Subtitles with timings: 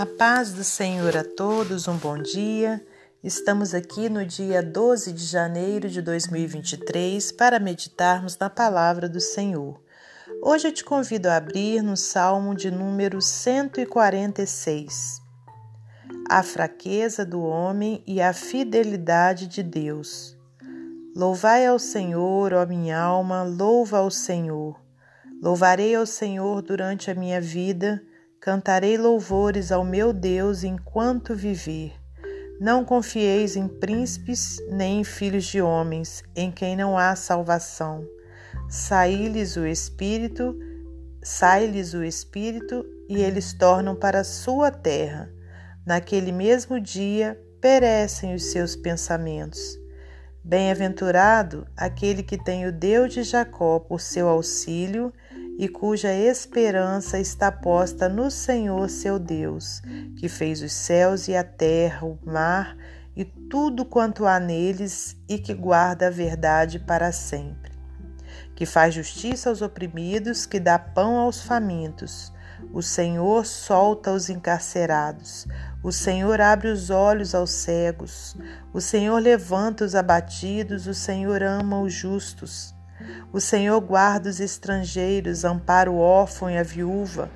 [0.00, 2.82] A paz do Senhor a todos, um bom dia.
[3.22, 9.78] Estamos aqui no dia 12 de janeiro de 2023 para meditarmos na palavra do Senhor.
[10.42, 15.20] Hoje eu te convido a abrir no Salmo de número 146.
[16.30, 20.34] A fraqueza do homem e a fidelidade de Deus.
[21.14, 24.80] Louvai ao Senhor, ó minha alma, louva ao Senhor.
[25.42, 28.02] Louvarei ao Senhor durante a minha vida
[28.40, 31.92] Cantarei louvores ao meu Deus enquanto viver.
[32.58, 38.02] Não confieis em príncipes nem em filhos de homens, em quem não há salvação.
[38.66, 40.58] Sai-lhes o espírito,
[41.22, 45.30] sai-lhes o espírito e eles tornam para a sua terra.
[45.84, 49.78] Naquele mesmo dia perecem os seus pensamentos.
[50.42, 55.12] Bem-aventurado aquele que tem o Deus de Jacó por seu auxílio
[55.60, 59.82] e cuja esperança está posta no Senhor seu Deus,
[60.16, 62.74] que fez os céus e a terra, o mar
[63.14, 67.72] e tudo quanto há neles e que guarda a verdade para sempre.
[68.56, 72.32] Que faz justiça aos oprimidos, que dá pão aos famintos.
[72.72, 75.46] O Senhor solta os encarcerados.
[75.82, 78.34] O Senhor abre os olhos aos cegos.
[78.72, 80.86] O Senhor levanta os abatidos.
[80.86, 82.74] O Senhor ama os justos.
[83.32, 87.30] O Senhor guarda os estrangeiros, ampara o órfão e a viúva,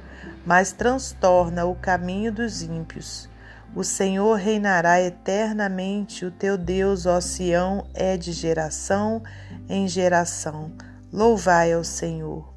[0.44, 3.28] mas transtorna o caminho dos ímpios.
[3.74, 9.22] O Senhor reinará eternamente, o teu Deus, ó Sião, é de geração
[9.68, 10.72] em geração.
[11.12, 12.54] Louvai ao Senhor.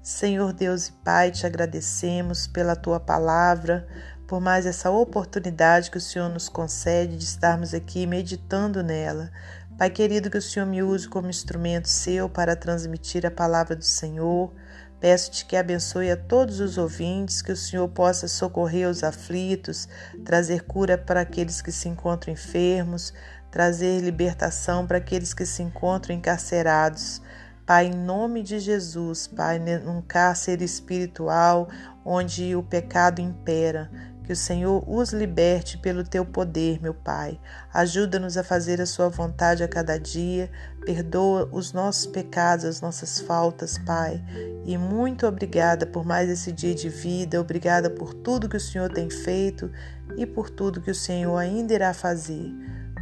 [0.00, 3.88] Senhor Deus e Pai, te agradecemos pela tua palavra,
[4.26, 9.30] por mais essa oportunidade que o Senhor nos concede de estarmos aqui meditando nela.
[9.76, 13.84] Pai querido, que o Senhor me use como instrumento seu para transmitir a palavra do
[13.84, 14.52] Senhor.
[15.00, 19.88] Peço-te que abençoe a todos os ouvintes, que o Senhor possa socorrer os aflitos,
[20.24, 23.12] trazer cura para aqueles que se encontram enfermos,
[23.50, 27.20] trazer libertação para aqueles que se encontram encarcerados.
[27.66, 31.68] Pai, em nome de Jesus, Pai, num cárcere espiritual
[32.04, 33.90] onde o pecado impera,
[34.24, 37.38] que o Senhor os liberte pelo teu poder, meu Pai.
[37.72, 40.50] Ajuda-nos a fazer a sua vontade a cada dia.
[40.84, 44.22] Perdoa os nossos pecados, as nossas faltas, Pai.
[44.64, 47.40] E muito obrigada por mais esse dia de vida.
[47.40, 49.70] Obrigada por tudo que o Senhor tem feito
[50.16, 52.50] e por tudo que o Senhor ainda irá fazer.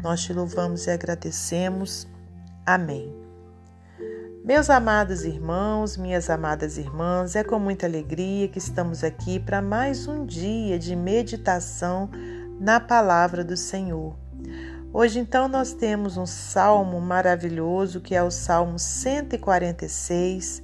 [0.02, 2.08] Nós te louvamos e agradecemos.
[2.66, 3.31] Amém.
[4.44, 10.08] Meus amados irmãos, minhas amadas irmãs, é com muita alegria que estamos aqui para mais
[10.08, 12.10] um dia de meditação
[12.58, 14.16] na palavra do Senhor.
[14.92, 20.60] Hoje, então, nós temos um salmo maravilhoso que é o Salmo 146,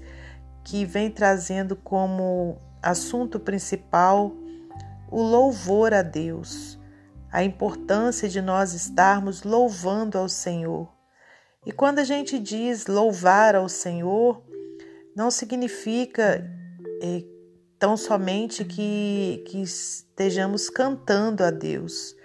[0.64, 4.32] que vem trazendo como assunto principal
[5.08, 6.76] o louvor a Deus,
[7.30, 10.97] a importância de nós estarmos louvando ao Senhor
[11.68, 14.42] e quando a gente diz louvar ao Senhor,
[15.14, 16.42] não significa
[17.02, 17.22] é,
[17.78, 22.16] tão somente que, que estejamos cantando a Deus.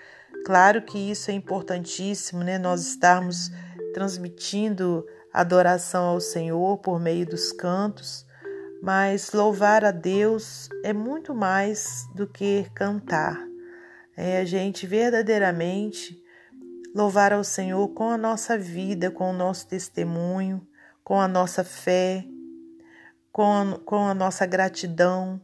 [0.45, 2.57] Claro que isso é importantíssimo, né?
[2.57, 3.51] Nós estarmos
[3.93, 8.25] transmitindo adoração ao Senhor por meio dos cantos,
[8.81, 13.45] mas louvar a Deus é muito mais do que cantar.
[14.15, 16.22] É a gente verdadeiramente
[16.93, 20.65] louvar ao Senhor com a nossa vida, com o nosso testemunho,
[21.03, 22.23] com a nossa fé,
[23.31, 25.41] com a, com a nossa gratidão.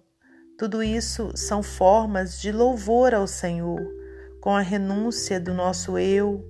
[0.58, 3.82] Tudo isso são formas de louvor ao Senhor,
[4.40, 6.46] com a renúncia do nosso eu.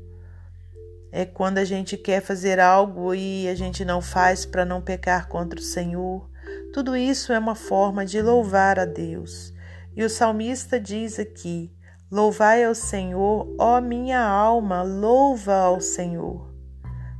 [1.11, 5.27] É quando a gente quer fazer algo e a gente não faz para não pecar
[5.27, 6.29] contra o Senhor.
[6.73, 9.53] Tudo isso é uma forma de louvar a Deus.
[9.95, 11.71] E o salmista diz aqui:
[12.11, 16.51] Louvai ao Senhor, ó minha alma, louva ao Senhor.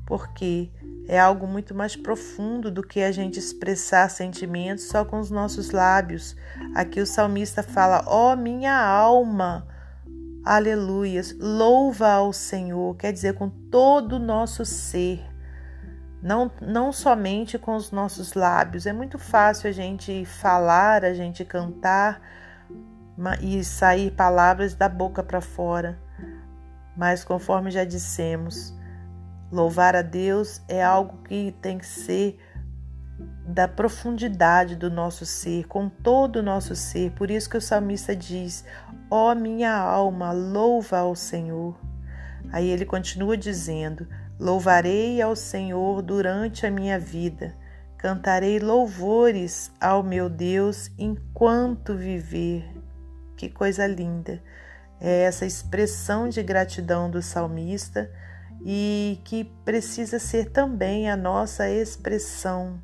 [0.04, 0.72] Porque
[1.08, 5.70] é algo muito mais profundo do que a gente expressar sentimentos só com os nossos
[5.70, 6.36] lábios.
[6.74, 9.68] Aqui o salmista fala: ó minha alma,
[10.44, 15.24] aleluias, louva ao Senhor, quer dizer, com todo o nosso ser.
[16.22, 18.86] Não, não somente com os nossos lábios.
[18.86, 22.22] É muito fácil a gente falar, a gente cantar,
[23.42, 26.00] e sair palavras da boca para fora.
[26.96, 28.74] Mas, conforme já dissemos,
[29.52, 32.40] louvar a Deus é algo que tem que ser
[33.46, 37.12] da profundidade do nosso ser, com todo o nosso ser.
[37.12, 38.64] Por isso que o salmista diz:
[39.10, 41.78] Ó oh, minha alma, louva ao Senhor.
[42.52, 44.08] Aí ele continua dizendo:
[44.40, 47.56] Louvarei ao Senhor durante a minha vida,
[47.98, 52.79] cantarei louvores ao meu Deus enquanto viver.
[53.40, 54.44] Que coisa linda!
[55.00, 58.12] É essa expressão de gratidão do salmista
[58.66, 62.82] e que precisa ser também a nossa expressão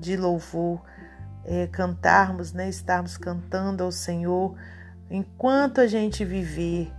[0.00, 0.82] de louvor,
[1.44, 4.56] é, cantarmos, né, estarmos cantando ao Senhor
[5.08, 6.92] enquanto a gente viver.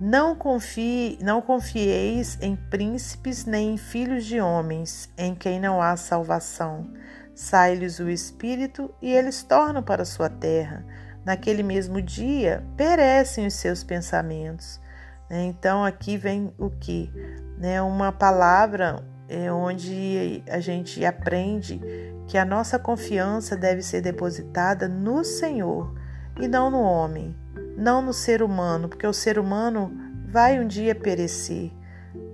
[0.00, 5.96] Não confie, não confieis em príncipes nem em filhos de homens, em quem não há
[5.96, 6.88] salvação.
[7.34, 10.86] Sai-lhes o espírito e eles tornam para sua terra.
[11.26, 14.80] Naquele mesmo dia perecem os seus pensamentos.
[15.28, 15.42] Né?
[15.46, 17.10] Então aqui vem o que?
[17.58, 17.82] Né?
[17.82, 21.80] Uma palavra é onde a gente aprende
[22.28, 25.92] que a nossa confiança deve ser depositada no Senhor
[26.40, 27.34] e não no homem,
[27.76, 29.90] não no ser humano, porque o ser humano
[30.28, 31.72] vai um dia perecer,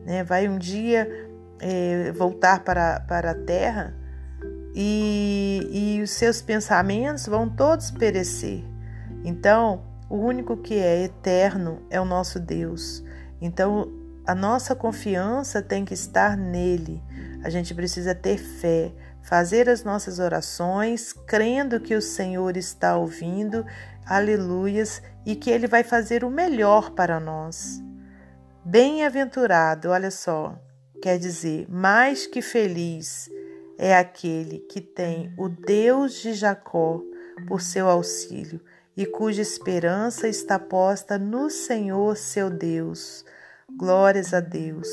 [0.04, 0.22] né?
[0.22, 1.08] vai um dia
[1.60, 3.94] é, voltar para, para a terra
[4.74, 8.71] e, e os seus pensamentos vão todos perecer.
[9.24, 13.02] Então, o único que é eterno é o nosso Deus.
[13.40, 13.90] Então,
[14.26, 17.02] a nossa confiança tem que estar nele.
[17.42, 18.92] A gente precisa ter fé,
[19.22, 23.64] fazer as nossas orações, crendo que o Senhor está ouvindo,
[24.06, 27.82] aleluias, e que ele vai fazer o melhor para nós.
[28.64, 30.56] Bem-aventurado, olha só,
[31.00, 33.28] quer dizer, mais que feliz
[33.76, 37.00] é aquele que tem o Deus de Jacó
[37.48, 38.60] por seu auxílio
[38.96, 43.24] e cuja esperança está posta no Senhor seu Deus.
[43.76, 44.88] Glórias a Deus.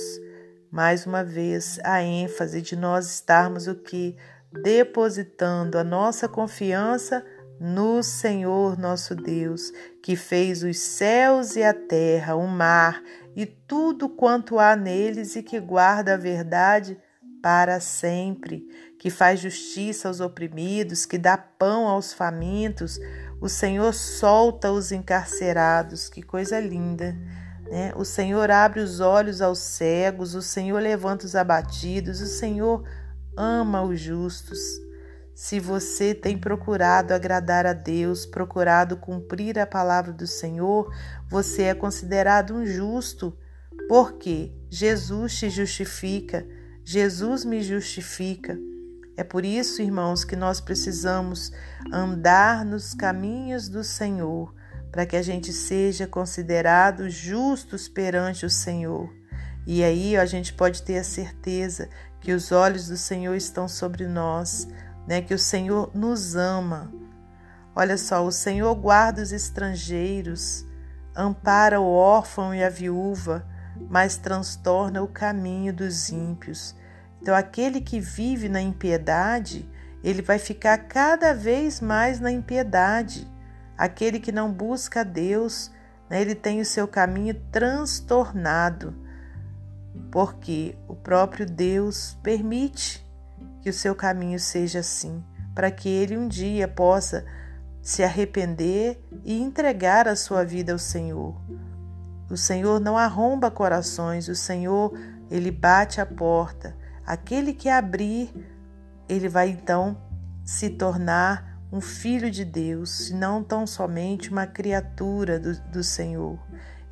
[0.71, 4.15] Mais uma vez, a ênfase de nós estarmos o que?
[4.63, 7.25] Depositando a nossa confiança
[7.59, 13.03] no Senhor nosso Deus, que fez os céus e a terra, o mar
[13.35, 16.97] e tudo quanto há neles e que guarda a verdade
[17.41, 18.67] para sempre,
[18.97, 22.99] que faz justiça aos oprimidos, que dá pão aos famintos,
[23.41, 27.15] o Senhor solta os encarcerados, que coisa linda.
[27.69, 27.93] Né?
[27.95, 32.83] O Senhor abre os olhos aos cegos, o Senhor levanta os abatidos, o Senhor
[33.37, 34.59] ama os justos.
[35.33, 40.93] Se você tem procurado agradar a Deus, procurado cumprir a palavra do Senhor,
[41.29, 43.37] você é considerado um justo,
[43.87, 46.45] porque Jesus te justifica,
[46.83, 48.59] Jesus me justifica.
[49.19, 51.51] É por isso, irmãos, que nós precisamos
[51.91, 54.55] andar nos caminhos do Senhor,
[54.93, 59.13] para que a gente seja considerado justos perante o Senhor.
[59.67, 61.89] E aí a gente pode ter a certeza
[62.21, 64.69] que os olhos do Senhor estão sobre nós,
[65.05, 65.21] né?
[65.21, 66.89] Que o Senhor nos ama.
[67.75, 70.65] Olha só, o Senhor guarda os estrangeiros,
[71.13, 73.45] ampara o órfão e a viúva,
[73.89, 76.73] mas transtorna o caminho dos ímpios.
[77.21, 79.69] Então, aquele que vive na impiedade,
[80.03, 83.27] ele vai ficar cada vez mais na impiedade.
[83.77, 85.71] Aquele que não busca a Deus,
[86.09, 88.95] né, ele tem o seu caminho transtornado,
[90.11, 93.05] porque o próprio Deus permite
[93.61, 95.23] que o seu caminho seja assim,
[95.53, 97.25] para que ele um dia possa
[97.81, 101.35] se arrepender e entregar a sua vida ao Senhor.
[102.29, 104.93] O Senhor não arromba corações, o Senhor,
[105.29, 106.78] ele bate a porta
[107.09, 108.31] Aquele que abrir,
[109.09, 109.99] ele vai então
[110.45, 116.37] se tornar um filho de Deus, não tão somente uma criatura do, do Senhor.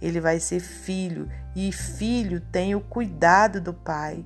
[0.02, 4.26] Ele vai ser filho, e filho tem o cuidado do Pai.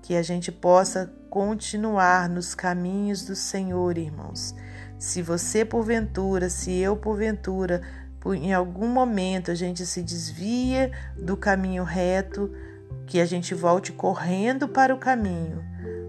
[0.00, 4.54] Que a gente possa continuar nos caminhos do Senhor, irmãos.
[5.00, 7.82] Se você, porventura, se eu, porventura,
[8.24, 12.54] em algum momento a gente se desvia do caminho reto,
[13.06, 15.62] que a gente volte correndo para o caminho,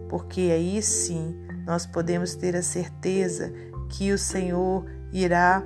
[0.09, 1.35] porque aí sim
[1.65, 3.51] nós podemos ter a certeza
[3.89, 5.63] que o Senhor irá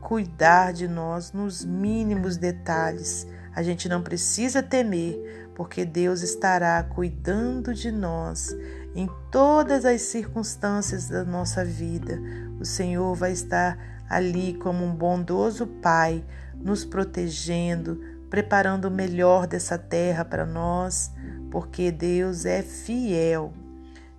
[0.00, 3.26] cuidar de nós nos mínimos detalhes.
[3.54, 8.54] A gente não precisa temer, porque Deus estará cuidando de nós
[8.94, 12.20] em todas as circunstâncias da nossa vida.
[12.60, 13.78] O Senhor vai estar
[14.08, 18.00] ali como um bondoso Pai, nos protegendo,
[18.30, 21.12] preparando o melhor dessa terra para nós,
[21.50, 23.52] porque Deus é fiel.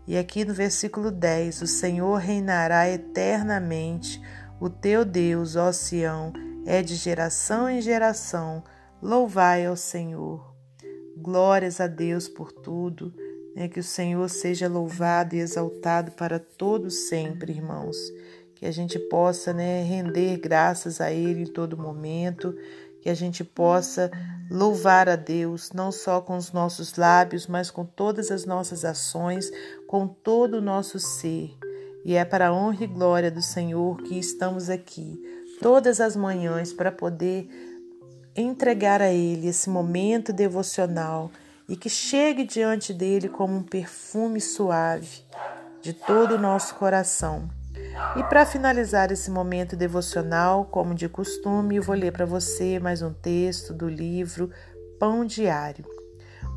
[0.08, 4.22] E aqui no versículo 10, o Senhor reinará eternamente,
[4.60, 6.32] o teu Deus, ó Sião,
[6.66, 8.64] é de geração em geração.
[9.02, 10.56] Louvai ao Senhor.
[11.18, 13.14] Glórias a Deus por tudo.
[13.56, 13.68] Né?
[13.68, 17.98] Que o Senhor seja louvado e exaltado para todos sempre, irmãos.
[18.56, 22.56] Que a gente possa né, render graças a Ele em todo momento
[23.06, 24.10] que a gente possa
[24.50, 29.52] louvar a Deus, não só com os nossos lábios, mas com todas as nossas ações,
[29.86, 31.56] com todo o nosso ser.
[32.04, 35.22] E é para a honra e glória do Senhor que estamos aqui,
[35.62, 37.48] todas as manhãs para poder
[38.36, 41.30] entregar a Ele esse momento devocional
[41.70, 45.22] e que chegue diante dele como um perfume suave
[45.80, 47.48] de todo o nosso coração.
[48.18, 53.02] E para finalizar esse momento devocional, como de costume, eu vou ler para você mais
[53.02, 54.50] um texto do livro
[55.00, 55.86] Pão Diário.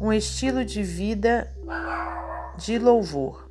[0.01, 1.53] Um estilo de vida
[2.57, 3.51] de louvor.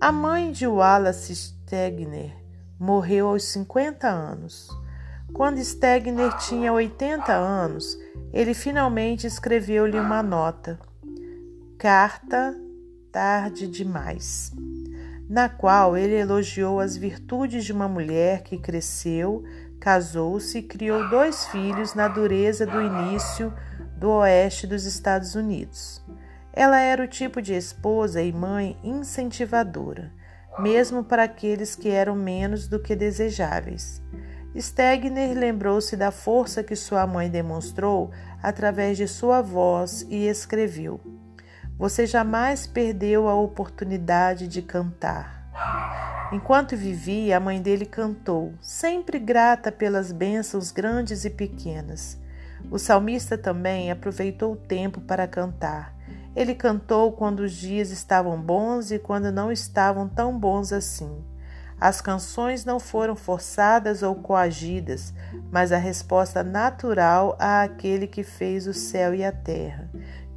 [0.00, 2.36] A mãe de Wallace Stegner
[2.78, 4.68] morreu aos 50 anos.
[5.32, 7.98] Quando Stegner tinha 80 anos,
[8.32, 10.78] ele finalmente escreveu-lhe uma nota.
[11.76, 12.56] Carta
[13.10, 14.52] tarde demais,
[15.28, 19.44] na qual ele elogiou as virtudes de uma mulher que cresceu,
[19.78, 23.52] casou-se e criou dois filhos na dureza do início
[23.96, 26.02] do oeste dos Estados Unidos.
[26.52, 30.12] Ela era o tipo de esposa e mãe incentivadora,
[30.58, 34.02] mesmo para aqueles que eram menos do que desejáveis.
[34.56, 38.10] Stegner lembrou-se da força que sua mãe demonstrou
[38.42, 41.00] através de sua voz e escreveu:
[41.78, 46.28] Você jamais perdeu a oportunidade de cantar.
[46.32, 52.18] Enquanto vivia, a mãe dele cantou, sempre grata pelas bênçãos grandes e pequenas.
[52.68, 55.94] O salmista também aproveitou o tempo para cantar.
[56.34, 61.24] Ele cantou quando os dias estavam bons e quando não estavam tão bons assim.
[61.80, 65.14] As canções não foram forçadas ou coagidas,
[65.48, 69.88] mas a resposta natural àquele que fez o céu e a terra,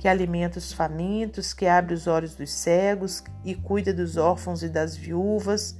[0.01, 4.67] que alimenta os famintos, que abre os olhos dos cegos e cuida dos órfãos e
[4.67, 5.77] das viúvas.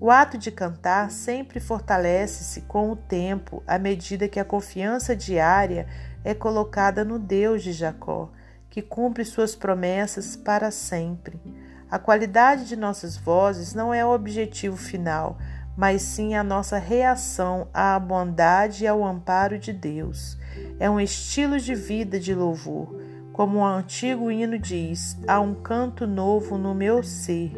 [0.00, 5.86] O ato de cantar sempre fortalece-se com o tempo, à medida que a confiança diária
[6.24, 8.28] é colocada no Deus de Jacó,
[8.68, 11.40] que cumpre suas promessas para sempre.
[11.88, 15.38] A qualidade de nossas vozes não é o objetivo final,
[15.76, 20.36] mas sim a nossa reação à bondade e ao amparo de Deus.
[20.80, 23.06] É um estilo de vida de louvor.
[23.38, 27.52] Como o antigo hino diz: há um canto novo no meu ser.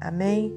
[0.00, 0.56] Amém?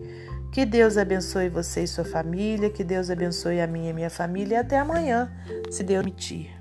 [0.53, 4.57] Que Deus abençoe você e sua família, que Deus abençoe a minha e minha família
[4.57, 5.31] e até amanhã,
[5.71, 6.55] se Deus permitir.